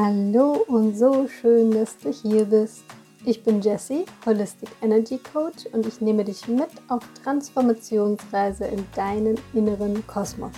[0.00, 2.84] Hallo und so schön, dass du hier bist.
[3.24, 9.36] Ich bin Jessie, Holistic Energy Coach und ich nehme dich mit auf Transformationsreise in deinen
[9.54, 10.52] inneren Kosmos.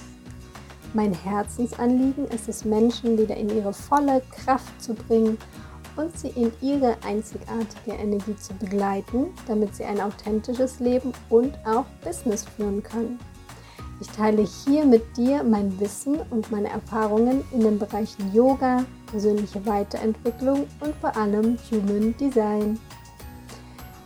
[0.92, 5.38] Mein Herzensanliegen ist es, Menschen wieder in ihre volle Kraft zu bringen
[5.96, 11.86] und sie in ihre einzigartige Energie zu begleiten, damit sie ein authentisches Leben und auch
[12.04, 13.18] Business führen können.
[14.00, 19.64] Ich teile hier mit dir mein Wissen und meine Erfahrungen in den Bereichen Yoga, persönliche
[19.66, 22.78] Weiterentwicklung und vor allem Human Design.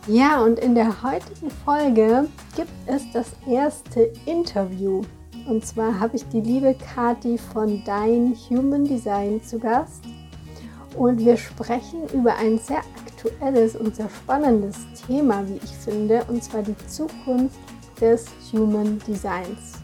[0.07, 5.01] Ja, und in der heutigen Folge gibt es das erste Interview.
[5.47, 10.03] Und zwar habe ich die liebe Kati von Dein Human Design zu Gast.
[10.97, 16.43] Und wir sprechen über ein sehr aktuelles und sehr spannendes Thema, wie ich finde, und
[16.43, 17.57] zwar die Zukunft
[17.99, 19.74] des Human Designs.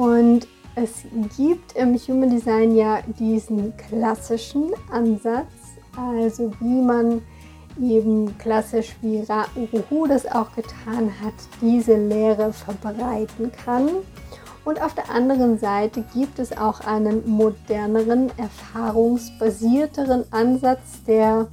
[0.00, 1.04] Und es
[1.36, 5.52] gibt im Human Design ja diesen klassischen Ansatz,
[5.94, 7.20] also wie man
[7.78, 13.90] eben klassisch wie Ra Uruhu das auch getan hat, diese Lehre verbreiten kann.
[14.64, 21.46] Und auf der anderen Seite gibt es auch einen moderneren, erfahrungsbasierteren Ansatz, der,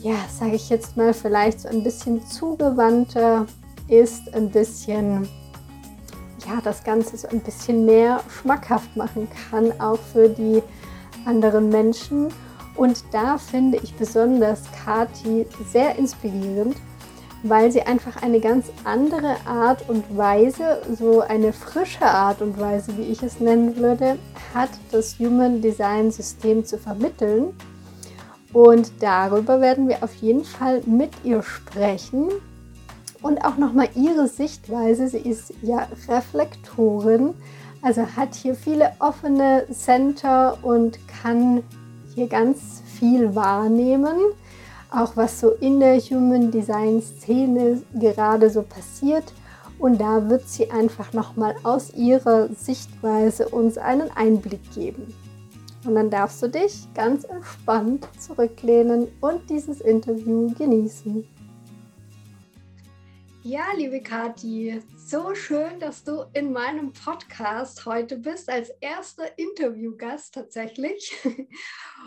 [0.00, 3.44] ja, sage ich jetzt mal, vielleicht so ein bisschen zugewandter
[3.88, 5.28] ist, ein bisschen
[6.46, 10.62] ja, das Ganze so ein bisschen mehr schmackhaft machen kann, auch für die
[11.24, 12.28] anderen Menschen.
[12.76, 16.76] Und da finde ich besonders Kati sehr inspirierend,
[17.42, 22.96] weil sie einfach eine ganz andere Art und Weise, so eine frische Art und Weise,
[22.96, 24.18] wie ich es nennen würde,
[24.54, 27.54] hat, das Human Design System zu vermitteln.
[28.52, 32.30] Und darüber werden wir auf jeden Fall mit ihr sprechen
[33.24, 35.08] und auch nochmal ihre Sichtweise.
[35.08, 37.32] Sie ist ja Reflektorin,
[37.80, 41.62] also hat hier viele offene Center und kann
[42.14, 44.14] hier ganz viel wahrnehmen,
[44.90, 49.24] auch was so in der Human Design Szene gerade so passiert.
[49.78, 55.14] Und da wird sie einfach nochmal aus ihrer Sichtweise uns einen Einblick geben.
[55.86, 61.26] Und dann darfst du dich ganz entspannt zurücklehnen und dieses Interview genießen.
[63.46, 70.32] Ja, liebe Kathi, so schön, dass du in meinem Podcast heute bist, als erster Interviewgast
[70.32, 71.14] tatsächlich.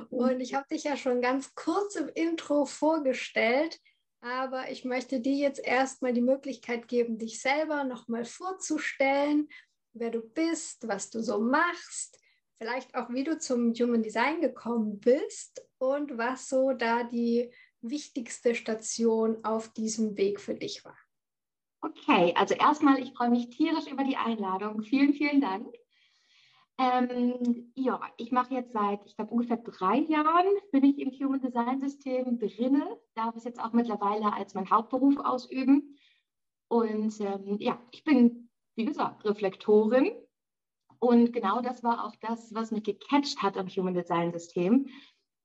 [0.09, 3.79] Und ich habe dich ja schon ganz kurz im Intro vorgestellt,
[4.19, 9.47] aber ich möchte dir jetzt erstmal die Möglichkeit geben, dich selber nochmal vorzustellen,
[9.93, 12.17] wer du bist, was du so machst,
[12.57, 18.55] vielleicht auch wie du zum Human Design gekommen bist und was so da die wichtigste
[18.55, 20.97] Station auf diesem Weg für dich war.
[21.87, 24.81] Okay, also erstmal, ich freue mich tierisch über die Einladung.
[24.81, 25.73] Vielen, vielen Dank.
[26.77, 31.39] Ähm, ja, ich mache jetzt seit, ich glaube, ungefähr drei Jahren bin ich im Human
[31.39, 35.97] Design System drinne, darf es jetzt auch mittlerweile als mein Hauptberuf ausüben.
[36.67, 40.11] Und ähm, ja, ich bin, wie gesagt, Reflektorin.
[40.99, 44.87] Und genau das war auch das, was mich gecatcht hat am Human Design System,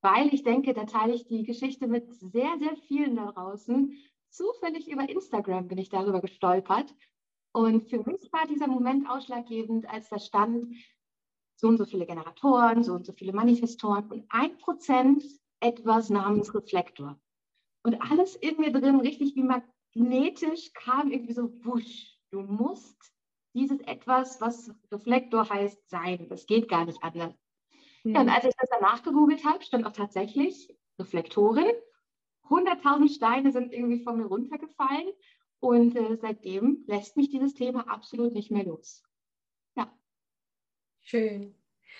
[0.00, 3.96] weil ich denke, da teile ich die Geschichte mit sehr, sehr vielen da draußen
[4.32, 6.94] zufällig über Instagram bin ich darüber gestolpert.
[7.52, 10.74] Und für mich war dieser Moment ausschlaggebend, als da stand,
[11.56, 15.22] so und so viele Generatoren, so und so viele Manifestoren und ein Prozent
[15.60, 17.20] etwas namens Reflektor.
[17.84, 23.12] Und alles in mir drin, richtig wie magnetisch, kam irgendwie so, wusch, du musst
[23.54, 26.26] dieses etwas, was Reflektor heißt, sein.
[26.28, 27.34] Das geht gar nicht anders.
[28.02, 28.14] Mhm.
[28.14, 31.72] Ja, und als ich das danach gegoogelt habe, stand auch tatsächlich Reflektorin
[32.52, 35.12] 100.000 Steine sind irgendwie von mir runtergefallen
[35.60, 39.02] und äh, seitdem lässt mich dieses Thema absolut nicht mehr los.
[39.76, 39.92] Ja.
[41.00, 41.54] Schön.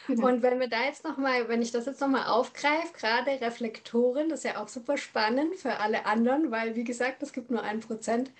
[0.06, 0.26] Genau.
[0.26, 4.40] Und wenn wir da jetzt nochmal, wenn ich das jetzt nochmal aufgreife, gerade Reflektoren, das
[4.40, 7.80] ist ja auch super spannend für alle anderen, weil wie gesagt, es gibt nur ein
[7.80, 8.32] Prozent.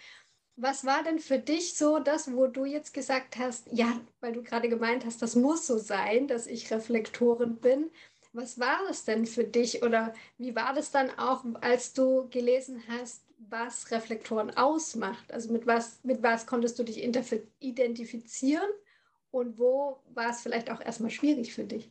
[0.56, 4.42] Was war denn für dich so das, wo du jetzt gesagt hast, ja, weil du
[4.42, 7.90] gerade gemeint hast, das muss so sein, dass ich Reflektoren bin.
[8.34, 12.83] Was war es denn für dich oder wie war das dann auch, als du gelesen
[12.89, 15.30] hast, was Reflektoren ausmacht?
[15.33, 18.68] Also mit was, mit was konntest du dich identifizieren
[19.30, 21.91] und wo war es vielleicht auch erstmal schwierig für dich?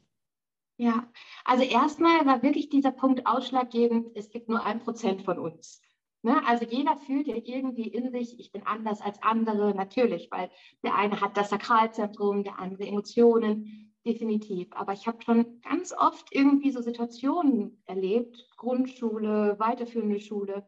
[0.78, 1.08] Ja,
[1.46, 5.80] also erstmal war wirklich dieser Punkt ausschlaggebend, es gibt nur ein Prozent von uns.
[6.24, 6.42] Ne?
[6.48, 10.50] Also jeder fühlt ja irgendwie in sich, ich bin anders als andere, natürlich, weil
[10.84, 14.70] der eine hat das Sakralzentrum, der andere Emotionen, definitiv.
[14.72, 20.66] Aber ich habe schon ganz oft irgendwie so Situationen erlebt, Grundschule, weiterführende Schule,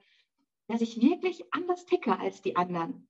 [0.67, 3.07] dass ich wirklich anders ticke als die anderen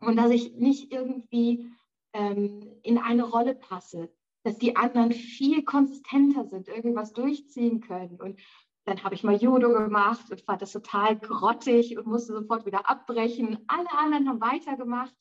[0.00, 1.66] und dass ich nicht irgendwie
[2.12, 4.10] ähm, in eine Rolle passe.
[4.44, 8.20] dass die anderen viel konsistenter sind, irgendwas durchziehen können.
[8.20, 8.38] Und
[8.84, 12.88] dann habe ich mal Judo gemacht und fand das total grottig und musste sofort wieder
[12.88, 13.58] abbrechen.
[13.66, 15.14] Alle anderen haben weitergemacht.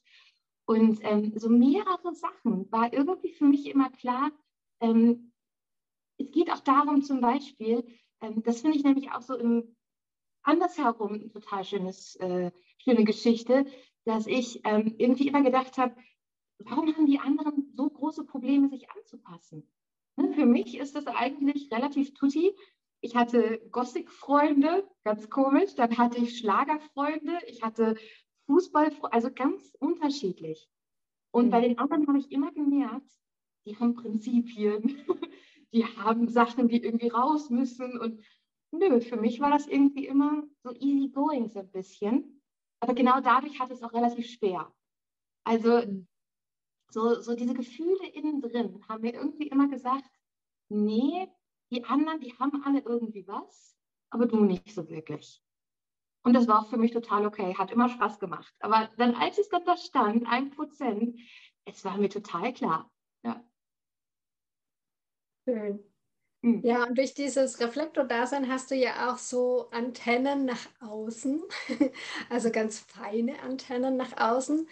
[0.66, 4.32] Und ähm, so mehrere Sachen war irgendwie für mich immer klar.
[4.82, 5.32] Ähm,
[6.18, 7.86] es geht auch darum, zum Beispiel,
[8.22, 9.76] ähm, das finde ich nämlich auch so im
[10.44, 13.66] andersherum eine total schönes, äh, schöne Geschichte,
[14.06, 15.96] dass ich ähm, irgendwie immer gedacht habe,
[16.60, 19.70] warum haben die anderen so große Probleme, sich anzupassen?
[20.16, 22.54] Ne, für mich ist das eigentlich relativ tutti.
[23.02, 25.76] Ich hatte Gothic-Freunde, ganz komisch.
[25.76, 27.40] Dann hatte ich Schlagerfreunde.
[27.48, 27.96] Ich hatte
[28.46, 30.70] Fußballfreunde, also ganz unterschiedlich.
[31.32, 31.52] Und mhm.
[31.52, 33.10] bei den anderen habe ich immer gemerkt,
[33.66, 35.06] die haben Prinzipien,
[35.74, 38.00] die haben Sachen, die irgendwie raus müssen.
[38.00, 38.24] Und
[38.72, 42.42] nö, für mich war das irgendwie immer so easy going so ein bisschen.
[42.80, 44.74] Aber genau dadurch hatte es auch relativ schwer.
[45.46, 46.08] Also mhm.
[46.90, 50.10] so, so diese Gefühle innen drin haben mir irgendwie immer gesagt,
[50.70, 51.28] nee,
[51.72, 53.78] die anderen, die haben alle irgendwie was,
[54.10, 55.42] aber du nicht so wirklich.
[56.24, 58.54] Und das war auch für mich total okay, hat immer Spaß gemacht.
[58.60, 61.20] Aber dann, als es dann da stand, ein Prozent,
[61.66, 62.92] es war mir total klar.
[63.24, 63.44] Ja.
[65.48, 65.84] Schön.
[66.42, 66.64] Mhm.
[66.66, 71.44] Ja, und durch dieses Reflektordasein hast du ja auch so Antennen nach außen,
[72.30, 74.68] also ganz feine Antennen nach außen.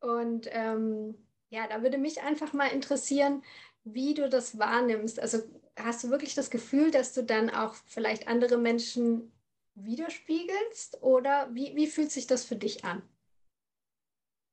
[0.00, 1.16] Und ähm,
[1.50, 3.42] ja, da würde mich einfach mal interessieren,
[3.84, 5.20] wie du das wahrnimmst.
[5.20, 5.38] Also
[5.76, 9.32] hast du wirklich das Gefühl, dass du dann auch vielleicht andere Menschen
[9.74, 13.02] widerspiegelst oder wie, wie fühlt sich das für dich an?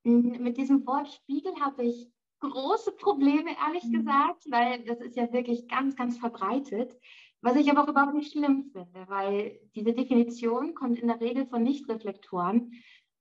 [0.04, 3.94] Mm, mit diesem Wort Spiegel habe ich große Probleme, ehrlich mhm.
[3.94, 6.96] gesagt, weil das ist ja wirklich ganz, ganz verbreitet.
[7.42, 11.46] Was ich aber auch überhaupt nicht schlimm finde, weil diese Definition kommt in der Regel
[11.46, 12.74] von Nichtreflektoren.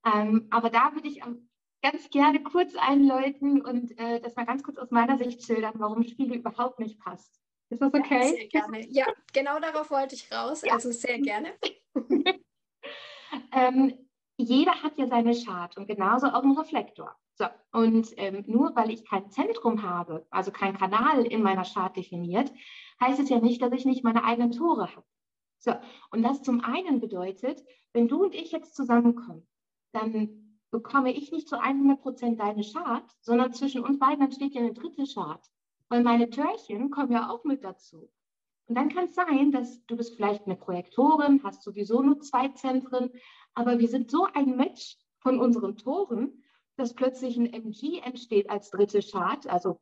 [0.05, 1.21] Ähm, aber da würde ich
[1.83, 6.03] ganz gerne kurz einläuten und äh, das mal ganz kurz aus meiner Sicht schildern, warum
[6.03, 7.41] Spiegel überhaupt nicht passt.
[7.71, 8.21] Ist das okay?
[8.21, 8.87] Ja, sehr gerne.
[8.89, 10.63] Ja, genau darauf wollte ich raus.
[10.63, 10.73] Ja.
[10.73, 11.53] Also sehr gerne.
[13.53, 14.08] ähm,
[14.39, 17.15] jeder hat ja seine Chart und genauso auch einen Reflektor.
[17.35, 21.95] So, und ähm, nur weil ich kein Zentrum habe, also kein Kanal in meiner Chart
[21.97, 22.53] definiert,
[23.01, 25.07] heißt es ja nicht, dass ich nicht meine eigenen Tore habe.
[25.59, 25.73] So,
[26.13, 29.47] und das zum einen bedeutet, wenn du und ich jetzt zusammenkommen,
[29.93, 34.61] dann bekomme ich nicht zu 100 Prozent deine Chart, sondern zwischen uns beiden entsteht ja
[34.61, 35.45] eine dritte Chart.
[35.89, 38.11] Weil meine Törchen kommen ja auch mit dazu.
[38.67, 42.49] Und dann kann es sein, dass du bist vielleicht eine Projektorin, hast sowieso nur zwei
[42.49, 43.11] Zentren,
[43.55, 46.43] aber wir sind so ein Match von unseren Toren,
[46.77, 49.47] dass plötzlich ein MG entsteht als dritte Chart.
[49.49, 49.81] Also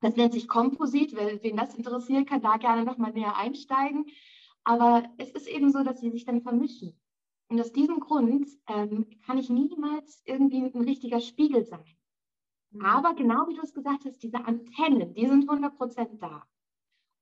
[0.00, 1.16] das nennt sich Komposit.
[1.16, 4.06] Wen das interessiert, kann da gerne nochmal näher einsteigen.
[4.62, 6.98] Aber es ist eben so, dass sie sich dann vermischen.
[7.48, 11.84] Und aus diesem Grund ähm, kann ich niemals irgendwie ein richtiger Spiegel sein.
[12.70, 12.84] Mhm.
[12.84, 16.46] Aber genau wie du es gesagt hast, diese Antennen, die sind 100% da.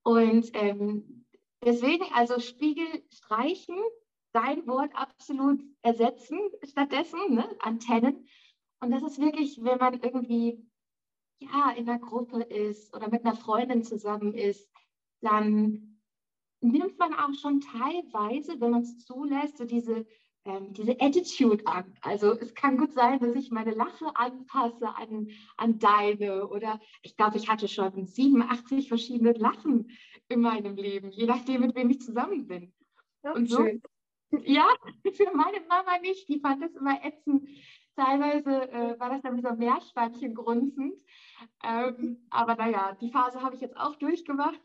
[0.05, 1.27] Und ähm,
[1.65, 3.77] deswegen also Spiegel streichen,
[4.33, 7.49] dein Wort absolut ersetzen stattdessen, ne?
[7.61, 8.27] Antennen.
[8.81, 10.67] Und das ist wirklich, wenn man irgendwie
[11.41, 14.71] ja, in einer Gruppe ist oder mit einer Freundin zusammen ist,
[15.21, 16.01] dann
[16.61, 20.07] nimmt man auch schon teilweise, wenn man es zulässt, so diese
[20.45, 21.95] ähm, diese Attitude an.
[22.01, 27.17] Also es kann gut sein, dass ich meine Lache anpasse an, an deine oder ich
[27.17, 29.91] glaube, ich hatte schon 87 verschiedene Lachen
[30.29, 32.73] in meinem Leben, je nachdem, mit wem ich zusammen bin.
[33.23, 33.83] Ja, und so, schön.
[34.45, 34.67] Ja,
[35.15, 37.49] für meine Mama nicht, die fand das immer ätzend.
[37.95, 40.95] Teilweise äh, war das dann wie so Meerschweinchen grunzend.
[41.63, 44.61] Ähm, aber naja, die Phase habe ich jetzt auch durchgemacht.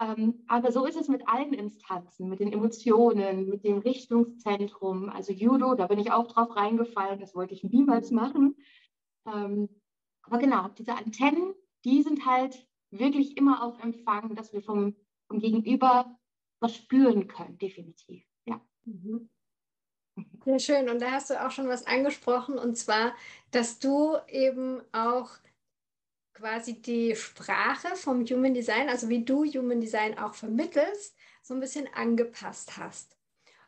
[0.00, 5.08] Ähm, aber so ist es mit allen Instanzen, mit den Emotionen, mit dem Richtungszentrum.
[5.08, 8.56] Also Judo, da bin ich auch drauf reingefallen, das wollte ich niemals machen.
[9.26, 9.68] Ähm,
[10.22, 14.96] aber genau, diese Antennen, die sind halt wirklich immer auf Empfang, dass wir vom,
[15.28, 16.18] vom Gegenüber
[16.60, 18.24] was spüren können, definitiv.
[18.86, 18.92] Ja.
[18.92, 19.28] Mhm.
[20.44, 20.88] Sehr schön.
[20.90, 23.14] Und da hast du auch schon was angesprochen, und zwar,
[23.50, 25.30] dass du eben auch
[26.34, 31.60] quasi die Sprache vom Human Design, also wie du Human Design auch vermittelst, so ein
[31.60, 33.16] bisschen angepasst hast.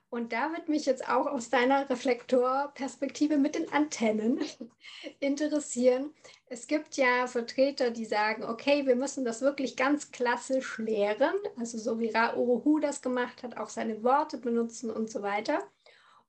[0.09, 4.41] Und da wird mich jetzt auch aus deiner Reflektorperspektive mit den Antennen
[5.21, 6.15] interessieren.
[6.47, 11.77] Es gibt ja Vertreter, die sagen, okay, wir müssen das wirklich ganz klassisch lehren, also
[11.77, 15.59] so wie Ra Uruhu das gemacht hat, auch seine Worte benutzen und so weiter.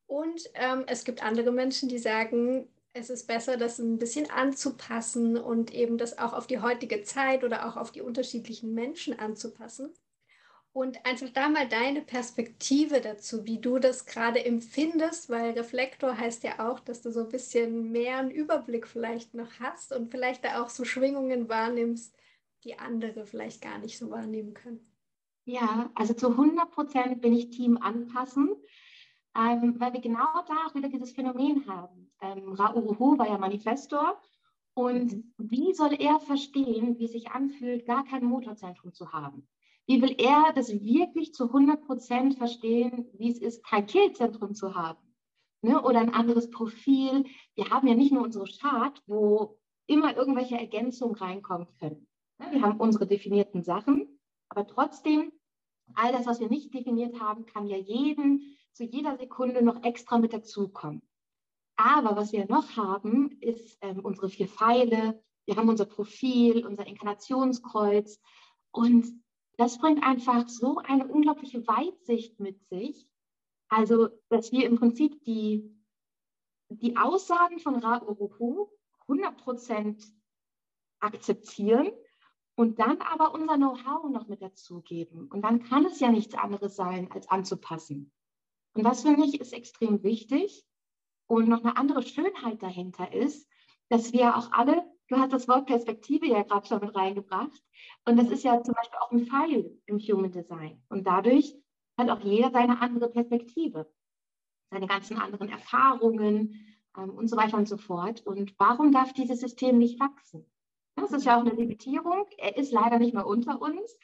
[0.08, 5.38] Und ähm, es gibt andere Menschen, die sagen, es ist besser, das ein bisschen anzupassen
[5.38, 9.94] und eben das auch auf die heutige Zeit oder auch auf die unterschiedlichen Menschen anzupassen.
[10.78, 16.44] Und einfach da mal deine Perspektive dazu, wie du das gerade empfindest, weil Reflektor heißt
[16.44, 20.46] ja auch, dass du so ein bisschen mehr einen Überblick vielleicht noch hast und vielleicht
[20.46, 22.16] da auch so Schwingungen wahrnimmst,
[22.64, 24.80] die andere vielleicht gar nicht so wahrnehmen können.
[25.46, 28.56] Ja, also zu 100 Prozent bin ich Team anpassen,
[29.36, 32.12] ähm, weil wir genau da wieder dieses Phänomen haben.
[32.22, 34.22] Ähm, Rauruhu war ja Manifestor
[34.76, 35.34] und mhm.
[35.40, 39.48] wie soll er verstehen, wie es sich anfühlt, gar kein Motorzentrum zu haben?
[39.88, 44.76] Wie will er das wirklich zu 100 Prozent verstehen, wie es ist, kein Killzentrum zu
[44.76, 45.00] haben?
[45.62, 45.82] Ne?
[45.82, 47.24] Oder ein anderes Profil.
[47.56, 52.08] Wir haben ja nicht nur unsere Chart, wo immer irgendwelche Ergänzungen reinkommen können.
[52.38, 52.48] Ne?
[52.52, 55.32] Wir haben unsere definierten Sachen, aber trotzdem,
[55.94, 60.18] all das, was wir nicht definiert haben, kann ja jeden zu jeder Sekunde noch extra
[60.20, 61.02] mit dazukommen.
[61.78, 65.24] Aber was wir noch haben, ist ähm, unsere vier Pfeile.
[65.46, 68.20] Wir haben unser Profil, unser Inkarnationskreuz.
[68.72, 69.08] Und
[69.58, 73.08] das bringt einfach so eine unglaubliche Weitsicht mit sich.
[73.70, 75.76] Also, dass wir im Prinzip die,
[76.70, 78.70] die Aussagen von Ra Uruhu
[79.08, 80.14] 100%
[81.00, 81.92] akzeptieren
[82.56, 85.28] und dann aber unser Know-how noch mit dazugeben.
[85.28, 88.12] Und dann kann es ja nichts anderes sein, als anzupassen.
[88.74, 90.66] Und das finde ich ist extrem wichtig.
[91.28, 93.50] Und noch eine andere Schönheit dahinter ist,
[93.90, 97.64] dass wir auch alle Du hast das Wort Perspektive ja gerade schon mit reingebracht.
[98.06, 100.82] Und das ist ja zum Beispiel auch ein Pfeil im Human Design.
[100.90, 101.56] Und dadurch
[101.98, 103.90] hat auch jeder seine andere Perspektive,
[104.70, 108.26] seine ganzen anderen Erfahrungen ähm, und so weiter und so fort.
[108.26, 110.46] Und warum darf dieses System nicht wachsen?
[110.96, 112.26] Das ist ja auch eine Limitierung.
[112.38, 113.98] Er ist leider nicht mehr unter uns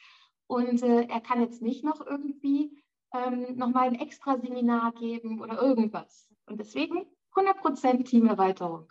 [0.46, 2.82] und äh, er kann jetzt nicht noch irgendwie
[3.12, 6.32] ähm, nochmal ein extra Seminar geben oder irgendwas.
[6.46, 8.88] Und deswegen 100% Teamerweiterung.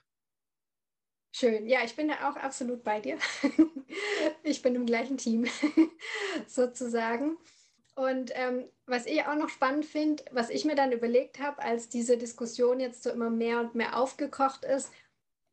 [1.35, 1.67] Schön.
[1.67, 3.17] Ja, ich bin da auch absolut bei dir.
[4.43, 5.45] ich bin im gleichen Team
[6.47, 7.37] sozusagen.
[7.95, 11.89] Und ähm, was ich auch noch spannend finde, was ich mir dann überlegt habe, als
[11.89, 14.91] diese Diskussion jetzt so immer mehr und mehr aufgekocht ist,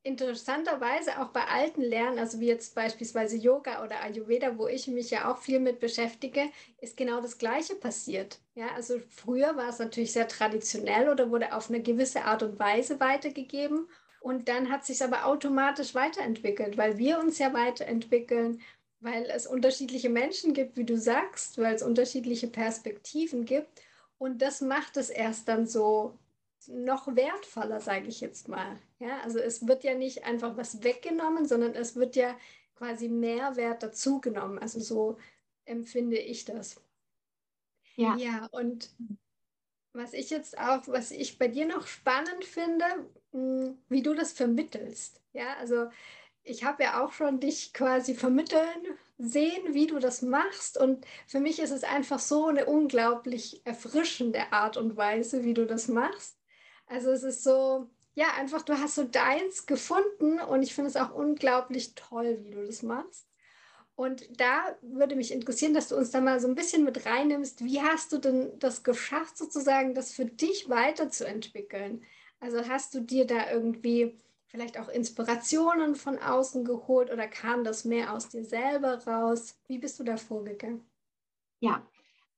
[0.02, 5.10] interessanterweise auch bei alten Lernen, also wie jetzt beispielsweise Yoga oder Ayurveda, wo ich mich
[5.10, 8.40] ja auch viel mit beschäftige, ist genau das Gleiche passiert.
[8.54, 12.58] Ja, also früher war es natürlich sehr traditionell oder wurde auf eine gewisse Art und
[12.58, 13.88] Weise weitergegeben.
[14.20, 18.60] Und dann hat sich aber automatisch weiterentwickelt, weil wir uns ja weiterentwickeln,
[19.00, 23.80] weil es unterschiedliche Menschen gibt, wie du sagst, weil es unterschiedliche Perspektiven gibt.
[24.18, 26.18] Und das macht es erst dann so
[26.66, 28.78] noch wertvoller, sage ich jetzt mal.
[28.98, 32.36] Ja, also es wird ja nicht einfach was weggenommen, sondern es wird ja
[32.76, 34.58] quasi Mehrwert dazugenommen.
[34.58, 35.16] Also so
[35.64, 36.78] empfinde ich das.
[37.96, 38.16] Ja.
[38.16, 38.90] Ja, und
[39.92, 42.84] was ich jetzt auch, was ich bei dir noch spannend finde,
[43.32, 45.20] wie du das vermittelst.
[45.32, 45.88] Ja, also
[46.42, 50.78] ich habe ja auch schon dich quasi vermitteln sehen, wie du das machst.
[50.78, 55.66] Und für mich ist es einfach so eine unglaublich erfrischende Art und Weise, wie du
[55.66, 56.38] das machst.
[56.86, 60.96] Also es ist so, ja, einfach, du hast so deins gefunden und ich finde es
[60.96, 63.26] auch unglaublich toll, wie du das machst.
[63.94, 67.62] Und da würde mich interessieren, dass du uns da mal so ein bisschen mit reinnimmst.
[67.64, 72.02] Wie hast du denn das geschafft, sozusagen das für dich weiterzuentwickeln?
[72.40, 77.84] Also hast du dir da irgendwie vielleicht auch Inspirationen von außen geholt oder kam das
[77.84, 79.56] mehr aus dir selber raus?
[79.68, 80.84] Wie bist du da vorgegangen?
[81.60, 81.86] Ja,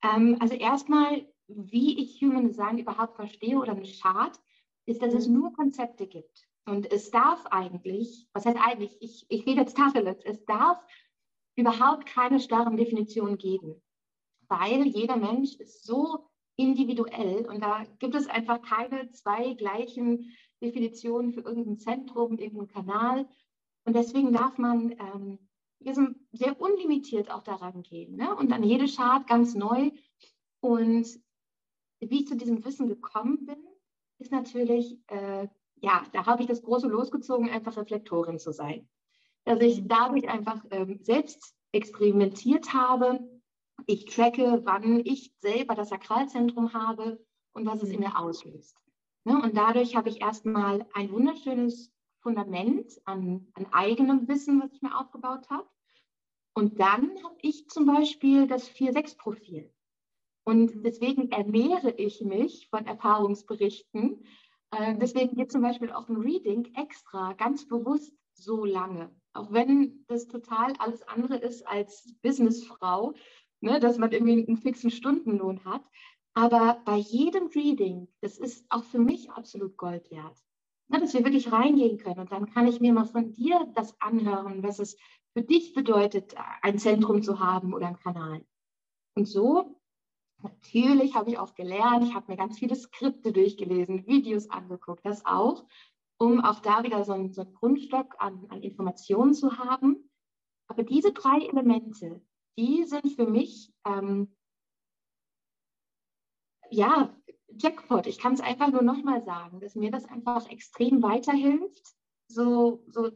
[0.02, 4.38] ähm, also erstmal, wie ich Human Design überhaupt verstehe oder einen Chart,
[4.85, 5.35] ist, dass es mhm.
[5.35, 6.49] nur Konzepte gibt.
[6.64, 10.85] Und es darf eigentlich, was heißt eigentlich, ich, ich rede jetzt Tacheles, es darf
[11.56, 13.80] überhaupt keine starren Definitionen geben,
[14.49, 21.32] weil jeder Mensch ist so individuell und da gibt es einfach keine zwei gleichen Definitionen
[21.32, 23.28] für irgendein Zentrum, irgendeinen Kanal.
[23.85, 25.38] Und deswegen darf man ähm,
[26.32, 28.35] sehr unlimitiert auch daran gehen ne?
[28.37, 29.90] und an jede Chart ganz neu.
[30.61, 31.09] Und
[32.00, 33.66] wie ich zu diesem Wissen gekommen bin,
[34.18, 38.88] ist natürlich, äh, ja, da habe ich das große losgezogen, einfach Reflektorin zu sein
[39.44, 43.21] dass ich dadurch einfach ähm, selbst experimentiert habe.
[43.86, 48.76] Ich tracke, wann ich selber das Sakralzentrum habe und was es in mir auslöst.
[49.24, 49.40] Ne?
[49.40, 54.98] Und dadurch habe ich erstmal ein wunderschönes Fundament an, an eigenem Wissen, was ich mir
[54.98, 55.68] aufgebaut habe.
[56.54, 59.72] Und dann habe ich zum Beispiel das 4-6-Profil.
[60.44, 64.24] Und deswegen ernähre ich mich von Erfahrungsberichten.
[64.70, 69.14] Äh, deswegen geht zum Beispiel auch ein Reading extra ganz bewusst so lange.
[69.34, 73.14] Auch wenn das total alles andere ist als Businessfrau,
[73.62, 75.83] ne, dass man irgendwie einen fixen Stundenlohn hat.
[76.35, 80.37] Aber bei jedem Reading, das ist auch für mich absolut Gold wert.
[80.88, 82.21] Ne, dass wir wirklich reingehen können.
[82.21, 84.97] Und dann kann ich mir mal von dir das anhören, was es
[85.33, 88.45] für dich bedeutet, ein Zentrum zu haben oder einen Kanal.
[89.14, 89.81] Und so,
[90.42, 95.25] natürlich habe ich auch gelernt, ich habe mir ganz viele Skripte durchgelesen, Videos angeguckt, das
[95.25, 95.64] auch
[96.23, 100.09] um auch da wieder so einen, so einen Grundstock an, an, Informationen zu haben.
[100.69, 102.23] Aber diese drei Elemente,
[102.59, 104.35] die sind für mich, ähm,
[106.71, 107.14] ja,
[107.49, 108.06] Jackpot.
[108.06, 111.94] Ich kann es einfach nur nochmal sagen, dass mir das einfach extrem weiterhilft.
[112.28, 113.11] So, so,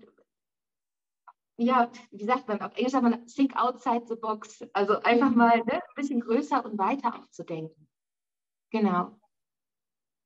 [1.59, 4.63] ja, wie sagt man, auf Englisch sagt man think outside the box.
[4.75, 5.37] Also einfach mhm.
[5.37, 7.89] mal ne, ein bisschen größer und weiter auch zu denken.
[8.71, 9.19] Genau.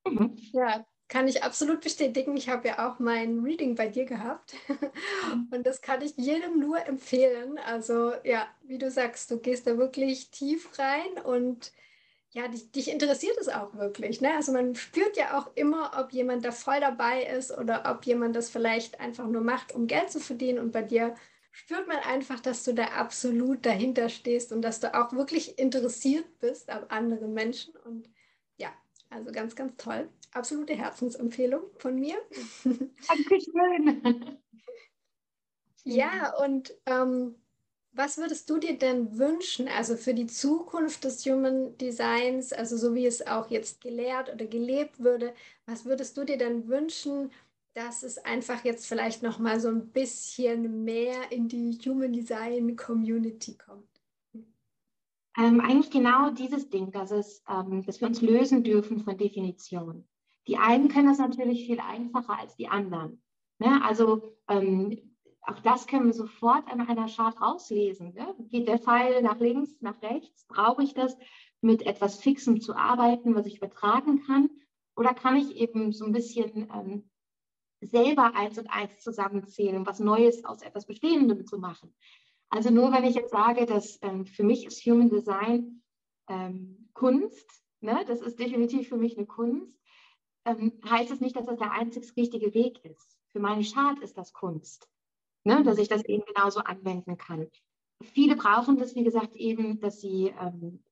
[0.07, 0.37] Mhm.
[0.53, 2.37] Ja, kann ich absolut bestätigen.
[2.37, 4.55] Ich habe ja auch mein Reading bei dir gehabt
[5.51, 7.59] und das kann ich jedem nur empfehlen.
[7.59, 11.73] Also ja, wie du sagst, du gehst da wirklich tief rein und
[12.31, 14.21] ja, dich, dich interessiert es auch wirklich.
[14.21, 14.33] Ne?
[14.37, 18.37] Also man spürt ja auch immer, ob jemand da voll dabei ist oder ob jemand
[18.37, 20.61] das vielleicht einfach nur macht, um Geld zu verdienen.
[20.61, 21.17] Und bei dir
[21.51, 26.39] spürt man einfach, dass du da absolut dahinter stehst und dass du auch wirklich interessiert
[26.39, 27.75] bist an anderen Menschen.
[27.79, 28.09] Und
[28.59, 28.73] ja,
[29.09, 30.09] also ganz, ganz toll.
[30.33, 32.17] Absolute Herzensempfehlung von mir.
[32.65, 34.39] Dankeschön.
[35.85, 37.35] ja, und ähm,
[37.93, 42.95] was würdest du dir denn wünschen, also für die Zukunft des Human Designs, also so
[42.95, 45.35] wie es auch jetzt gelehrt oder gelebt würde,
[45.67, 47.33] was würdest du dir denn wünschen,
[47.75, 52.77] dass es einfach jetzt vielleicht noch mal so ein bisschen mehr in die Human Design
[52.77, 53.89] Community kommt?
[55.37, 60.07] Ähm, eigentlich genau dieses Ding, dass, es, ähm, dass wir uns lösen dürfen von Definitionen.
[60.47, 63.23] Die einen können das natürlich viel einfacher als die anderen.
[63.59, 63.83] Ne?
[63.85, 64.99] Also ähm,
[65.43, 68.15] auch das können wir sofort an einer Chart rauslesen.
[68.15, 68.35] Ne?
[68.51, 70.47] Geht der Pfeil nach links, nach rechts?
[70.47, 71.17] Brauche ich das,
[71.61, 74.51] mit etwas Fixem zu arbeiten, was ich übertragen kann?
[74.97, 77.11] Oder kann ich eben so ein bisschen ähm,
[77.81, 81.95] selber eins und eins zusammenzählen, um was Neues aus etwas Bestehendem zu machen?
[82.49, 85.83] Also nur wenn ich jetzt sage, dass ähm, für mich ist Human Design
[86.29, 88.05] ähm, Kunst, ne?
[88.07, 89.79] das ist definitiv für mich eine Kunst,
[90.45, 93.17] ähm, heißt es nicht, dass das der einzig richtige Weg ist.
[93.29, 94.89] Für meine Chart ist das Kunst
[95.45, 97.49] ne, dass ich das eben genauso anwenden kann.
[98.03, 100.83] Viele brauchen das, wie gesagt, eben, dass sie ähm,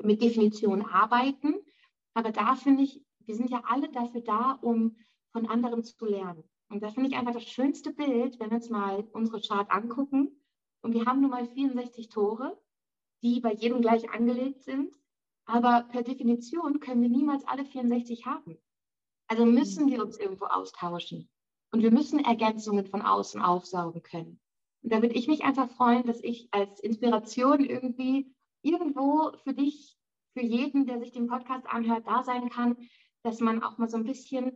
[0.00, 1.54] mit Definitionen arbeiten.
[2.14, 4.96] Aber da finde ich, wir sind ja alle dafür da, um
[5.32, 6.44] von anderen zu lernen.
[6.68, 10.40] Und da finde ich einfach das schönste Bild, wenn wir uns mal unsere Chart angucken.
[10.82, 12.60] Und wir haben nun mal 64 Tore,
[13.22, 14.94] die bei jedem gleich angelegt sind.
[15.46, 18.56] Aber per Definition können wir niemals alle 64 haben.
[19.28, 21.28] Also müssen wir uns irgendwo austauschen.
[21.72, 24.40] Und wir müssen Ergänzungen von außen aufsaugen können.
[24.82, 29.98] Und da würde ich mich einfach freuen, dass ich als Inspiration irgendwie irgendwo für dich,
[30.34, 32.76] für jeden, der sich den Podcast anhört, da sein kann,
[33.22, 34.52] dass man auch mal so ein bisschen,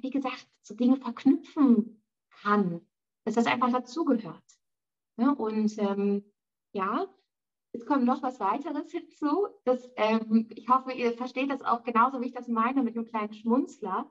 [0.00, 2.02] wie gesagt, so Dinge verknüpfen
[2.42, 2.80] kann,
[3.24, 4.42] dass das einfach dazugehört.
[5.18, 6.24] Ja, und ähm,
[6.72, 7.06] ja,
[7.72, 9.48] es kommt noch was weiteres hinzu.
[9.64, 13.06] Dass, ähm, ich hoffe, ihr versteht das auch genauso, wie ich das meine, mit einem
[13.06, 14.10] kleinen Schmunzler.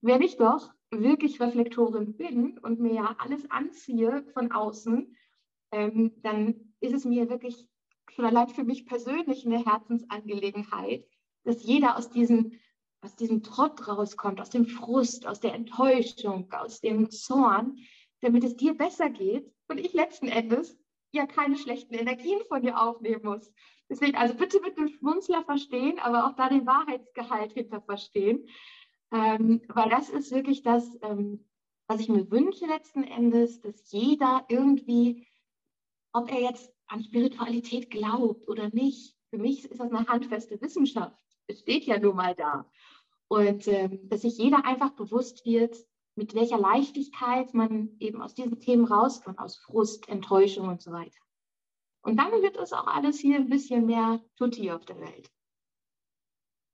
[0.00, 5.16] Wenn ich doch wirklich Reflektorin bin und mir ja alles anziehe von außen,
[5.72, 7.68] ähm, dann ist es mir wirklich
[8.10, 11.06] schon allein für mich persönlich eine Herzensangelegenheit,
[11.44, 12.58] dass jeder aus diesem,
[13.00, 17.78] aus diesem Trott rauskommt, aus dem Frust, aus der Enttäuschung, aus dem Zorn,
[18.20, 20.78] damit es dir besser geht und ich letzten Endes
[21.12, 23.52] ja keine schlechten Energien von dir aufnehmen muss.
[23.88, 28.48] Deswegen, also bitte mit dem Schmunzler verstehen, aber auch da den Wahrheitsgehalt hinter verstehen.
[29.12, 31.46] Ähm, weil das ist wirklich das, ähm,
[31.86, 35.28] was ich mir wünsche letzten Endes, dass jeder irgendwie,
[36.14, 41.22] ob er jetzt an Spiritualität glaubt oder nicht, für mich ist das eine handfeste Wissenschaft.
[41.46, 42.70] Es steht ja nun mal da.
[43.28, 45.76] Und ähm, dass sich jeder einfach bewusst wird,
[46.14, 51.18] mit welcher Leichtigkeit man eben aus diesen Themen rauskommt, aus Frust, Enttäuschung und so weiter.
[52.02, 55.30] Und dann wird es auch alles hier ein bisschen mehr tutti auf der Welt.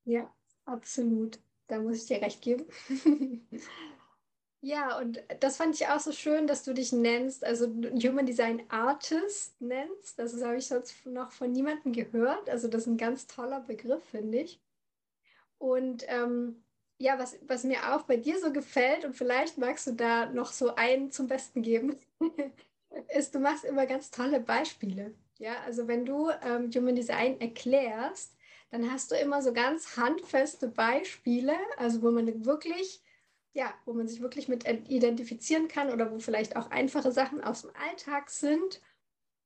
[0.04, 0.32] Ja,
[0.64, 1.38] absolut.
[1.66, 2.64] Da muss ich dir recht geben.
[4.62, 8.62] ja, und das fand ich auch so schön, dass du dich nennst, also Human Design
[8.70, 10.18] Artist nennst.
[10.18, 12.48] Das habe ich sonst noch von niemandem gehört.
[12.48, 14.62] Also das ist ein ganz toller Begriff, finde ich.
[15.58, 16.64] Und ähm,
[16.98, 20.52] ja, was, was mir auch bei dir so gefällt, und vielleicht magst du da noch
[20.52, 21.96] so einen zum Besten geben,
[23.16, 25.14] ist, du machst immer ganz tolle Beispiele.
[25.38, 28.36] Ja, also wenn du ähm, Human Design erklärst,
[28.70, 33.00] dann hast du immer so ganz handfeste Beispiele, also wo man wirklich,
[33.54, 37.62] ja, wo man sich wirklich mit identifizieren kann oder wo vielleicht auch einfache Sachen aus
[37.62, 38.80] dem Alltag sind.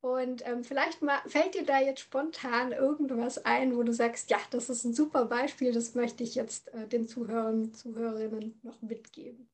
[0.03, 4.39] Und ähm, vielleicht mal, fällt dir da jetzt spontan irgendwas ein, wo du sagst, ja,
[4.51, 8.83] das ist ein super Beispiel, das möchte ich jetzt äh, den Zuhörern und Zuhörerinnen noch
[8.83, 9.49] mitgeben.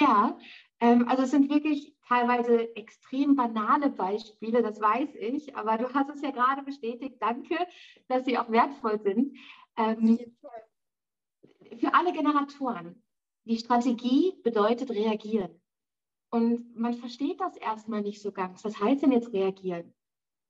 [0.00, 0.38] Ja,
[0.80, 6.08] ähm, also es sind wirklich teilweise extrem banale Beispiele, das weiß ich, aber du hast
[6.08, 7.16] es ja gerade bestätigt.
[7.20, 7.54] Danke,
[8.08, 9.36] dass sie auch wertvoll sind.
[9.76, 10.18] Ähm,
[11.78, 13.02] für alle Generatoren.
[13.44, 15.61] Die Strategie bedeutet reagieren.
[16.32, 18.64] Und man versteht das erstmal nicht so ganz.
[18.64, 19.92] Was heißt denn jetzt reagieren?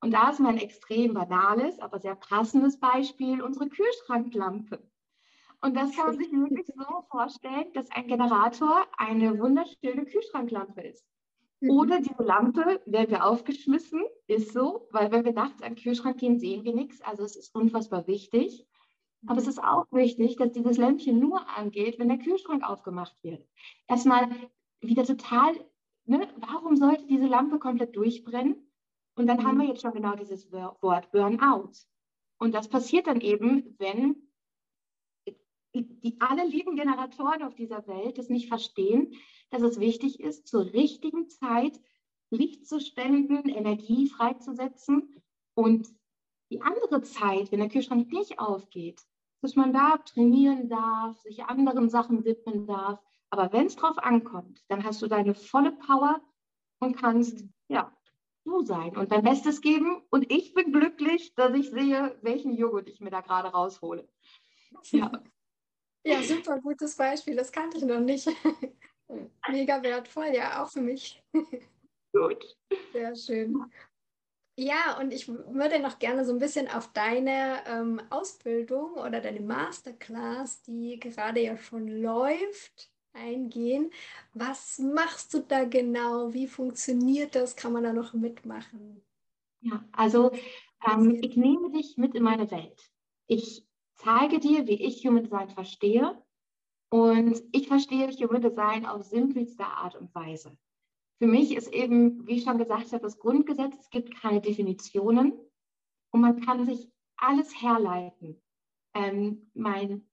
[0.01, 4.81] Und da ist mein extrem banales, aber sehr passendes Beispiel unsere Kühlschranklampe.
[5.61, 11.05] Und das kann man sich wirklich so vorstellen, dass ein Generator eine wunderschöne Kühlschranklampe ist.
[11.61, 11.71] Mhm.
[11.71, 16.18] Oder diese Lampe werden wir aufgeschmissen, ist so, weil wenn wir nachts an den Kühlschrank
[16.18, 17.01] gehen, sehen wir nichts.
[17.03, 18.68] Also es ist unfassbar wichtig.
[19.27, 23.45] Aber es ist auch wichtig, dass dieses Lämpchen nur angeht, wenn der Kühlschrank aufgemacht wird.
[23.88, 24.29] Erstmal
[24.81, 25.55] wieder total,
[26.05, 28.57] ne, warum sollte diese Lampe komplett durchbrennen?
[29.15, 29.47] Und dann mhm.
[29.47, 31.73] haben wir jetzt schon genau dieses Wort Burnout.
[32.38, 34.17] Und das passiert dann eben, wenn
[35.75, 39.15] die alle lieben Generatoren auf dieser Welt es nicht verstehen,
[39.51, 41.81] dass es wichtig ist, zur richtigen Zeit
[42.31, 45.23] Licht zu spenden, Energie freizusetzen
[45.55, 45.88] und
[46.51, 49.03] die andere Zeit, wenn der Kühlschrank nicht aufgeht,
[49.41, 53.01] dass man da trainieren darf, sich anderen Sachen widmen darf.
[53.33, 56.21] Aber wenn es drauf ankommt, dann hast du deine volle Power
[56.81, 57.90] und kannst ja
[58.45, 60.03] du sein und dein Bestes geben.
[60.11, 64.07] Und ich bin glücklich, dass ich sehe, welchen Joghurt ich mir da gerade raushole.
[64.90, 65.11] Ja.
[66.05, 67.35] ja, super gutes Beispiel.
[67.35, 68.29] Das kannte ich noch nicht.
[69.49, 71.23] Mega wertvoll, ja, auch für mich.
[72.12, 72.59] Gut.
[72.92, 73.64] Sehr schön.
[74.59, 79.40] Ja, und ich würde noch gerne so ein bisschen auf deine ähm, Ausbildung oder deine
[79.40, 83.90] Masterclass, die gerade ja schon läuft, eingehen.
[84.35, 86.33] Was machst du da genau?
[86.33, 87.57] Wie funktioniert das?
[87.57, 89.03] Kann man da noch mitmachen?
[89.61, 90.33] Ja, also
[90.90, 92.90] ähm, ich nehme dich mit in meine Welt.
[93.27, 96.20] Ich zeige dir, wie ich Human Design verstehe.
[96.90, 100.57] Und ich verstehe Human Design auf simpelste Art und Weise.
[101.18, 105.33] Für mich ist eben, wie ich schon gesagt habe, das Grundgesetz, es gibt keine Definitionen
[106.11, 108.42] und man kann sich alles herleiten.
[108.92, 110.07] Ähm, mein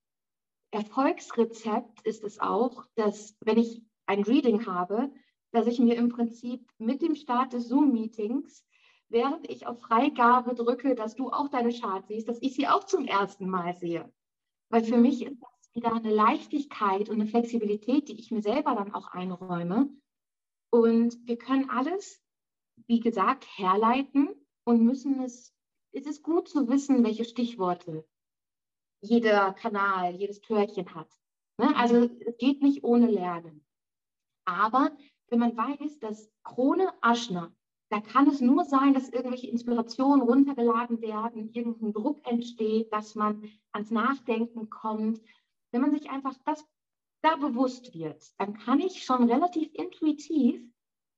[0.70, 5.12] Erfolgsrezept ist es auch, dass wenn ich ein Reading habe,
[5.52, 8.64] dass ich mir im Prinzip mit dem Start des Zoom-Meetings,
[9.08, 12.84] während ich auf Freigabe drücke, dass du auch deine Chart siehst, dass ich sie auch
[12.84, 14.12] zum ersten Mal sehe.
[14.68, 18.74] Weil für mich ist das wieder eine Leichtigkeit und eine Flexibilität, die ich mir selber
[18.76, 19.90] dann auch einräume,
[20.70, 22.22] und wir können alles,
[22.86, 24.28] wie gesagt, herleiten
[24.64, 25.52] und müssen es,
[25.92, 28.06] es ist gut zu wissen, welche Stichworte
[29.00, 31.08] jeder Kanal, jedes Türchen hat.
[31.58, 31.74] Ne?
[31.76, 33.64] Also es geht nicht ohne Lernen.
[34.44, 34.90] Aber
[35.28, 37.52] wenn man weiß, dass Krone Aschner,
[37.90, 43.50] da kann es nur sein, dass irgendwelche Inspirationen runtergeladen werden, irgendein Druck entsteht, dass man
[43.72, 45.20] ans Nachdenken kommt.
[45.72, 46.64] Wenn man sich einfach das
[47.22, 50.62] da bewusst wird, dann kann ich schon relativ intuitiv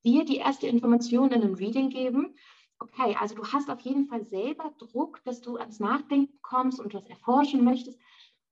[0.05, 2.37] dir die erste Information in einem Reading geben.
[2.83, 6.93] Okay, also du hast auf jeden Fall selber Druck, dass du ans Nachdenken kommst und
[6.95, 7.97] was erforschen möchtest.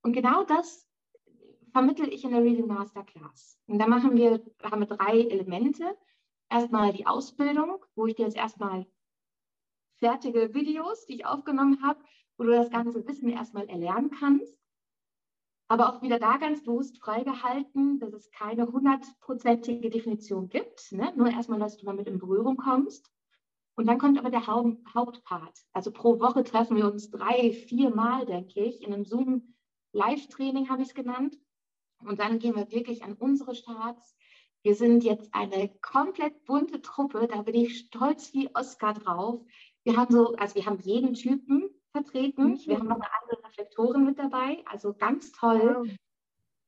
[0.03, 0.87] Und genau das
[1.73, 3.59] vermittle ich in der Reading Masterclass.
[3.67, 5.97] Und da machen wir, haben wir drei Elemente.
[6.49, 8.87] Erstmal die Ausbildung, wo ich dir jetzt erstmal
[9.99, 11.99] fertige Videos, die ich aufgenommen habe,
[12.39, 14.61] wo du das ganze Wissen erstmal erlernen kannst
[15.71, 20.91] aber auch wieder da ganz bewusst freigehalten, dass es keine hundertprozentige Definition gibt.
[20.91, 21.13] Ne?
[21.15, 23.09] Nur erstmal, dass du damit in Berührung kommst.
[23.77, 25.59] Und dann kommt aber der Hauptpart.
[25.73, 30.83] Also pro Woche treffen wir uns drei, vier Mal, denke ich, in einem Zoom-Live-Training habe
[30.83, 31.39] ich es genannt.
[32.05, 34.17] Und dann gehen wir wirklich an unsere Starts.
[34.63, 37.27] Wir sind jetzt eine komplett bunte Truppe.
[37.27, 39.41] Da bin ich stolz wie Oscar drauf.
[39.85, 42.53] Wir haben so, also wir haben jeden Typen vertreten.
[42.53, 42.61] Mhm.
[42.67, 45.77] Wir haben noch eine andere Reflektoren mit dabei, also ganz toll.
[45.77, 45.89] Wow.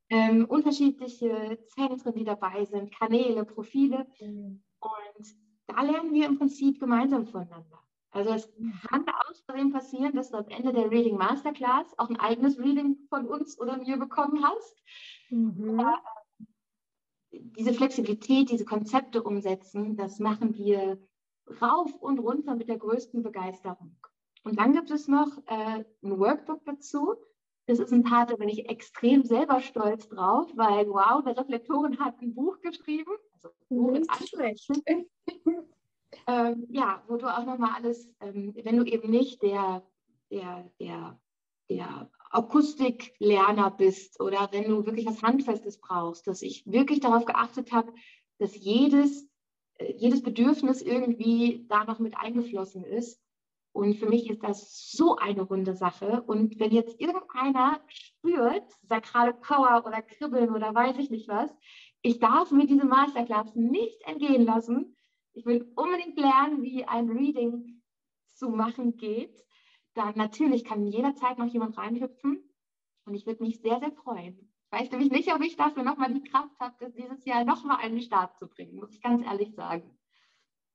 [0.09, 4.07] Ähm, unterschiedliche Zentren, die dabei sind, Kanäle, Profile.
[4.21, 4.63] Mhm.
[4.81, 5.37] Und
[5.75, 7.83] da lernen wir im Prinzip gemeinsam voneinander.
[8.11, 8.53] Also es
[8.89, 12.99] kann aus Versehen passieren, dass du am Ende der Reading Masterclass auch ein eigenes Reading
[13.09, 14.83] von uns oder mir bekommen hast.
[15.31, 15.81] Mhm.
[15.81, 16.03] Aber,
[17.31, 20.99] äh, diese Flexibilität, diese Konzepte umsetzen, das machen wir
[21.61, 23.97] rauf und runter mit der größten Begeisterung.
[24.45, 27.15] Und dann gibt es noch äh, ein Workbook dazu.
[27.67, 31.99] Das ist ein Part, da bin ich extrem selber stolz drauf, weil wow, der Reflektoren
[32.01, 33.13] hat ein Buch geschrieben.
[33.35, 34.69] Also Buch schlecht.
[36.27, 39.87] ähm, ja, wo du auch nochmal alles, ähm, wenn du eben nicht der,
[40.31, 41.21] der, der,
[41.71, 47.71] der Akustiklerner bist oder wenn du wirklich was Handfestes brauchst, dass ich wirklich darauf geachtet
[47.71, 47.93] habe,
[48.39, 49.29] dass jedes,
[49.79, 53.23] äh, jedes Bedürfnis irgendwie da noch mit eingeflossen ist
[53.73, 56.23] und für mich ist das so eine runde Sache.
[56.23, 61.51] Und wenn jetzt irgendeiner spürt, sakrale Power oder Kribbeln oder weiß ich nicht was,
[62.03, 64.97] ich darf mir diese Masterclass nicht entgehen lassen.
[65.33, 67.83] Ich will unbedingt lernen, wie ein Reading
[68.35, 69.43] zu machen geht.
[69.95, 72.51] Dann natürlich kann jederzeit noch jemand reinhüpfen.
[73.05, 76.13] Und ich würde mich sehr, sehr freuen, Ich weiß nämlich nicht, ob ich dafür nochmal
[76.13, 79.99] die Kraft habe, dieses Jahr nochmal den Start zu bringen, muss ich ganz ehrlich sagen.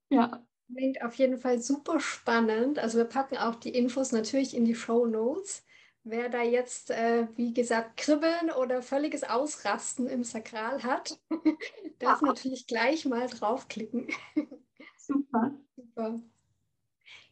[0.10, 0.46] Ja.
[0.74, 2.80] Klingt auf jeden Fall super spannend.
[2.80, 5.66] Also wir packen auch die Infos natürlich in die Show Notes.
[6.04, 11.20] Wer da jetzt, äh, wie gesagt, Kribbeln oder völliges Ausrasten im Sakral hat,
[12.00, 12.28] darf ja.
[12.28, 14.08] natürlich gleich mal draufklicken.
[14.98, 15.54] Super.
[15.76, 16.20] Super.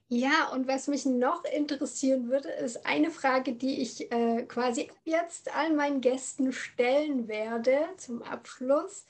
[0.07, 5.53] Ja, und was mich noch interessieren würde, ist eine Frage, die ich äh, quasi jetzt
[5.55, 9.05] all meinen Gästen stellen werde zum Abschluss.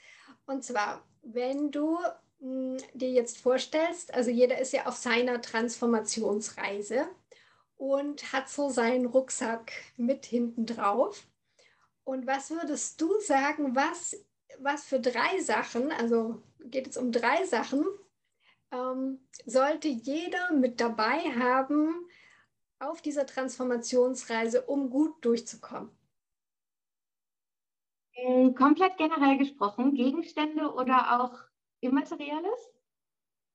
[0.46, 1.98] Und zwar, wenn du
[2.46, 7.08] mh, hm, dir jetzt vorstellst, also jeder ist ja auf seiner Transformationsreise
[7.78, 11.28] und hat so seinen Rucksack mit hinten drauf.
[12.04, 14.16] Und was würdest du sagen, was,
[14.60, 17.84] was für drei Sachen, also geht es um drei Sachen,
[18.72, 22.08] ähm, sollte jeder mit dabei haben
[22.80, 25.90] auf dieser Transformationsreise, um gut durchzukommen?
[28.14, 31.55] Äh, komplett generell gesprochen, Gegenstände oder auch
[31.86, 32.74] Immaterielles?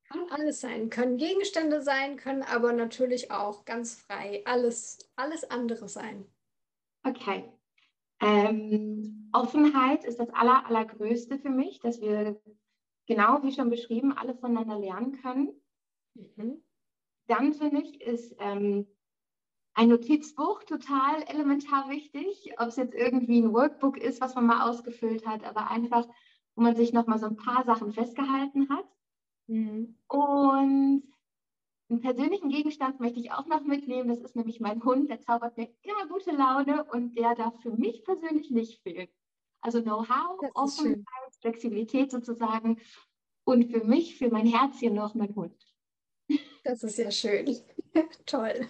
[0.04, 5.88] Kann alles sein, können Gegenstände sein, können aber natürlich auch ganz frei alles, alles andere
[5.88, 6.26] sein.
[7.04, 7.44] Okay.
[8.20, 12.40] Ähm, Offenheit ist das aller, allergrößte für mich, dass wir
[13.06, 15.60] genau wie schon beschrieben alle voneinander lernen können.
[16.14, 16.62] Mhm.
[17.28, 18.86] Dann finde ich, ist ähm,
[19.74, 24.68] ein Notizbuch total elementar wichtig, ob es jetzt irgendwie ein Workbook ist, was man mal
[24.68, 26.08] ausgefüllt hat, aber einfach,
[26.60, 28.84] wo man sich nochmal so ein paar Sachen festgehalten hat.
[29.46, 29.96] Mhm.
[30.08, 31.02] Und
[31.88, 34.10] einen persönlichen Gegenstand möchte ich auch noch mitnehmen.
[34.10, 35.08] Das ist nämlich mein Hund.
[35.08, 39.08] Der zaubert mir immer gute Laune und der darf für mich persönlich nicht fehlen.
[39.62, 42.78] Also Know-how, Offenheit, Flexibilität sozusagen.
[43.44, 45.56] Und für mich, für mein Herzchen noch mein Hund.
[46.62, 47.56] Das ist ja schön.
[48.26, 48.68] Toll.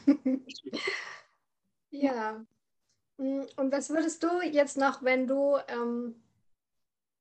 [1.90, 2.46] ja.
[3.16, 6.14] Und was würdest du jetzt noch, wenn du ähm,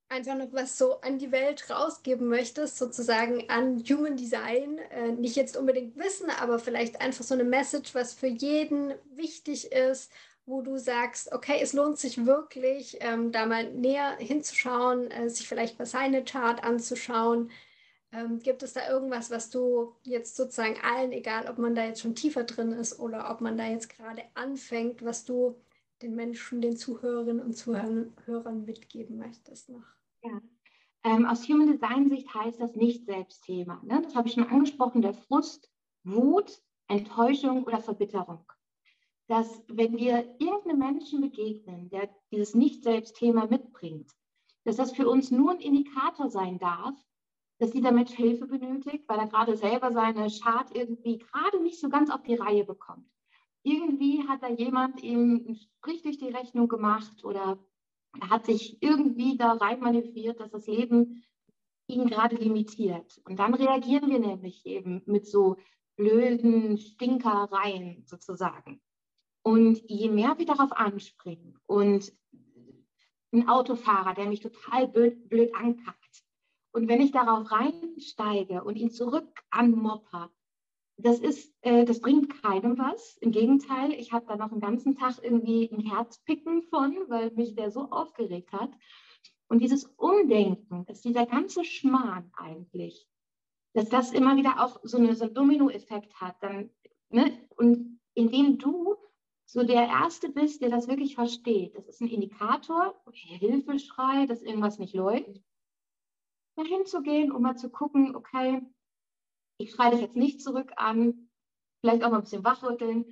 [0.09, 5.35] einfach noch was so an die Welt rausgeben möchtest, sozusagen an Human Design, äh, nicht
[5.35, 10.11] jetzt unbedingt Wissen, aber vielleicht einfach so eine Message, was für jeden wichtig ist,
[10.45, 15.47] wo du sagst, okay, es lohnt sich wirklich, ähm, da mal näher hinzuschauen, äh, sich
[15.47, 17.51] vielleicht bei seine Chart anzuschauen.
[18.11, 22.01] Ähm, gibt es da irgendwas, was du jetzt sozusagen allen, egal ob man da jetzt
[22.01, 25.55] schon tiefer drin ist oder ob man da jetzt gerade anfängt, was du
[26.01, 29.98] den Menschen, den Zuhörerinnen und Zuhörern mitgeben möchtest noch?
[31.03, 33.81] Ähm, aus Human Design Sicht heißt das Nicht-Selbst-Thema.
[33.83, 34.01] Ne?
[34.03, 35.71] Das habe ich schon angesprochen, der Frust,
[36.03, 38.45] Wut, Enttäuschung oder Verbitterung.
[39.27, 44.11] Dass wenn wir irgendeinem Menschen begegnen, der dieses Nicht-Selbst-Thema mitbringt,
[44.65, 46.95] dass das für uns nur ein Indikator sein darf,
[47.59, 51.89] dass dieser Mensch Hilfe benötigt, weil er gerade selber seine Chart irgendwie gerade nicht so
[51.89, 53.09] ganz auf die Reihe bekommt.
[53.63, 57.59] Irgendwie hat da jemand ihm durch die Rechnung gemacht oder
[58.19, 61.23] er hat sich irgendwie da rein manövriert, dass das Leben
[61.87, 63.19] ihn gerade limitiert.
[63.25, 65.57] Und dann reagieren wir nämlich eben mit so
[65.95, 68.81] blöden Stinkereien sozusagen.
[69.43, 72.13] Und je mehr wir darauf anspringen und
[73.31, 76.23] ein Autofahrer, der mich total blöd, blöd ankackt,
[76.71, 80.31] und wenn ich darauf reinsteige und ihn zurück anmopper,
[81.01, 83.17] das ist, äh, das bringt keinem was.
[83.21, 87.55] Im Gegenteil, ich habe da noch einen ganzen Tag irgendwie ein Herzpicken von, weil mich
[87.55, 88.71] der so aufgeregt hat.
[89.47, 93.07] Und dieses Umdenken, dass dieser ganze Schmarrn eigentlich,
[93.73, 96.35] dass das immer wieder auch so, eine, so einen Dominoeffekt hat.
[96.41, 96.69] Dann,
[97.09, 97.47] ne?
[97.55, 98.95] Und indem du
[99.45, 104.77] so der Erste bist, der das wirklich versteht, das ist ein Indikator, Hilfeschrei, dass irgendwas
[104.77, 105.41] nicht läuft,
[106.55, 108.61] dahin zu gehen, um mal zu gucken, okay,
[109.59, 111.29] ich schreie dich jetzt nicht zurück an,
[111.81, 113.05] vielleicht auch mal ein bisschen wachrütteln,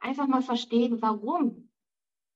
[0.00, 1.70] einfach mal verstehen, warum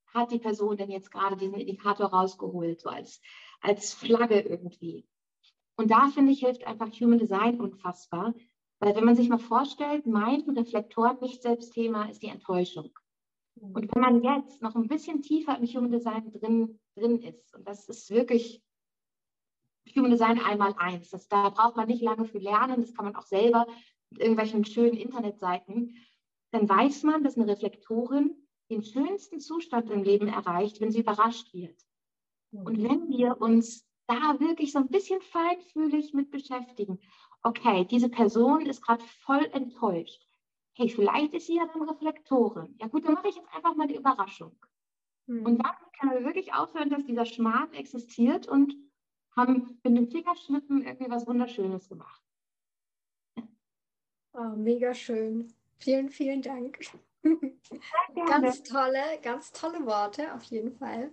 [0.06, 3.20] hat die Person denn jetzt gerade diesen Indikator rausgeholt, so als,
[3.60, 5.06] als Flagge irgendwie.
[5.76, 8.34] Und da finde ich, hilft einfach Human Design unfassbar,
[8.80, 12.90] weil wenn man sich mal vorstellt, mein Reflektor nicht selbst Thema ist die Enttäuschung.
[13.60, 17.66] Und wenn man jetzt noch ein bisschen tiefer im Human Design drin, drin ist, und
[17.68, 18.62] das ist wirklich
[19.96, 21.10] Human Design einmal eins.
[21.10, 23.66] Das, da braucht man nicht lange für lernen, das kann man auch selber
[24.10, 25.96] mit irgendwelchen schönen Internetseiten.
[26.52, 28.34] Dann weiß man, dass eine Reflektorin
[28.70, 31.78] den schönsten Zustand im Leben erreicht, wenn sie überrascht wird.
[32.50, 32.88] Und mhm.
[32.88, 36.98] wenn wir uns da wirklich so ein bisschen feinfühlig mit beschäftigen,
[37.42, 40.26] okay, diese Person ist gerade voll enttäuscht.
[40.74, 42.76] Hey, vielleicht ist sie ja dann Reflektorin.
[42.80, 44.56] Ja gut, dann mache ich jetzt einfach mal die Überraschung.
[45.26, 45.44] Mhm.
[45.44, 48.74] Und dann können wir wirklich aufhören, dass dieser Schmarrn existiert und
[49.36, 52.22] haben mit dem Fingerschnippen irgendwie was Wunderschönes gemacht.
[54.32, 55.52] Oh, mega schön.
[55.78, 56.78] Vielen, vielen Dank.
[58.14, 61.12] ganz tolle, ganz tolle Worte, auf jeden Fall.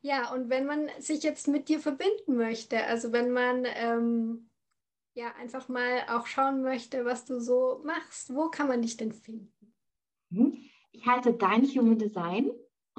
[0.00, 4.50] Ja, und wenn man sich jetzt mit dir verbinden möchte, also wenn man ähm,
[5.14, 9.12] ja einfach mal auch schauen möchte, was du so machst, wo kann man dich denn
[9.12, 9.74] finden?
[10.30, 10.64] Mhm.
[10.92, 12.50] Ich halte dein Human Design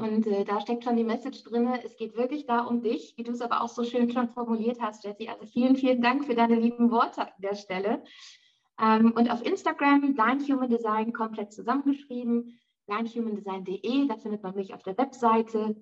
[0.02, 1.68] und äh, da steckt schon die Message drin.
[1.84, 4.82] Es geht wirklich da um dich, wie du es aber auch so schön schon formuliert
[4.82, 5.30] hast, Jessie.
[5.30, 8.04] Also vielen, vielen Dank für deine lieben Worte an der Stelle.
[8.80, 14.82] Ähm, und auf Instagram, dein Human Design komplett zusammengeschrieben, deinhumandesign.de, da findet man mich auf
[14.82, 15.76] der Webseite.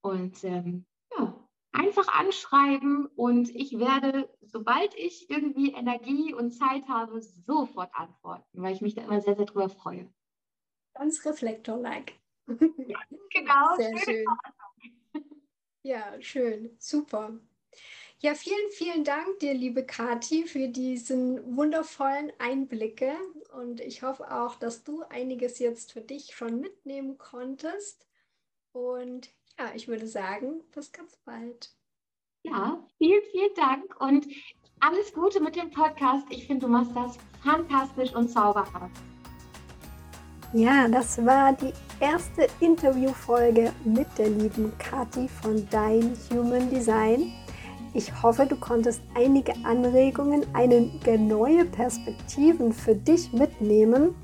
[0.00, 7.20] Und ähm, ja, einfach anschreiben und ich werde, sobald ich irgendwie Energie und Zeit habe,
[7.20, 10.10] sofort antworten, weil ich mich da immer sehr, sehr drüber freue.
[10.94, 12.14] Ganz Reflektor-like.
[12.46, 12.98] Ja,
[13.32, 13.76] genau.
[13.76, 14.24] Sehr schön.
[15.82, 16.76] Ja, schön.
[16.78, 17.38] Super.
[18.18, 23.14] Ja, vielen, vielen Dank dir, liebe Kathi, für diesen wundervollen Einblicke.
[23.52, 28.06] Und ich hoffe auch, dass du einiges jetzt für dich schon mitnehmen konntest.
[28.72, 31.70] Und ja, ich würde sagen, bis ganz bald.
[32.42, 34.26] Ja, vielen, vielen Dank und
[34.80, 36.26] alles Gute mit dem Podcast.
[36.30, 38.96] Ich finde, du machst das fantastisch und zauberhaft.
[40.56, 47.30] Ja, das war die erste Interviewfolge mit der lieben Kati von Dein Human Design.
[47.92, 54.14] Ich hoffe, du konntest einige Anregungen, einige neue Perspektiven für dich mitnehmen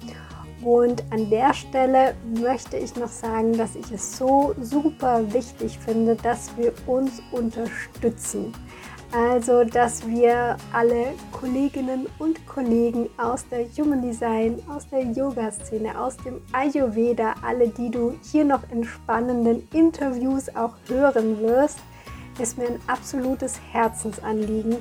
[0.65, 6.15] und an der Stelle möchte ich noch sagen, dass ich es so super wichtig finde,
[6.17, 8.55] dass wir uns unterstützen.
[9.15, 16.17] Also, dass wir alle Kolleginnen und Kollegen aus der Human Design, aus der Yoga-Szene, aus
[16.17, 21.79] dem Ayurveda, alle, die du hier noch in spannenden Interviews auch hören wirst,
[22.41, 24.79] ist mir ein absolutes Herzensanliegen,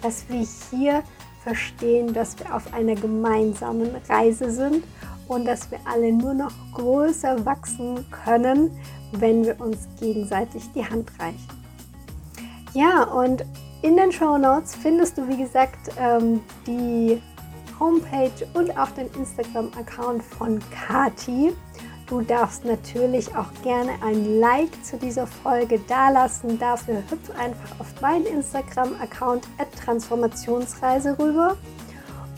[0.00, 1.02] dass wir hier
[1.42, 4.82] verstehen, dass wir auf einer gemeinsamen Reise sind
[5.28, 8.70] und dass wir alle nur noch größer wachsen können,
[9.12, 11.64] wenn wir uns gegenseitig die Hand reichen.
[12.72, 13.44] Ja, und
[13.84, 17.20] in den Show Notes findest du, wie gesagt, ähm, die
[17.78, 21.52] Homepage und auch den Instagram-Account von Kati.
[22.06, 26.58] Du darfst natürlich auch gerne ein Like zu dieser Folge dalassen.
[26.58, 29.46] Dafür hüpf einfach auf meinen Instagram-Account
[29.84, 31.58] Transformationsreise rüber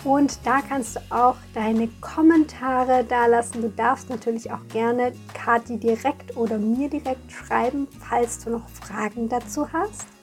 [0.02, 3.62] und da kannst du auch deine Kommentare da lassen.
[3.62, 9.28] Du darfst natürlich auch gerne Kati direkt oder mir direkt schreiben, falls du noch Fragen
[9.28, 10.15] dazu hast.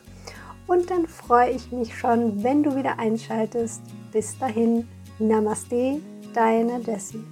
[0.67, 3.82] Und dann freue ich mich schon, wenn du wieder einschaltest.
[4.12, 4.88] Bis dahin,
[5.19, 5.99] Namaste,
[6.34, 7.23] deine Dessi.